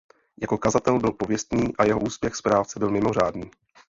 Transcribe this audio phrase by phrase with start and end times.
[0.41, 3.51] Jako kazatel byl pověstný a jeho úspěch správce byl mimořádný.